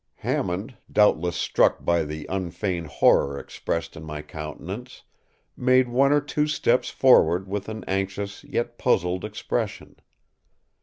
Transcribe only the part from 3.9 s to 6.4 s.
in my countenance, made one or